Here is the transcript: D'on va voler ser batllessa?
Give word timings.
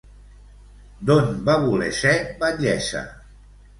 D'on 1.09 1.29
va 1.49 1.57
voler 1.67 1.91
ser 1.99 2.15
batllessa? 2.41 3.05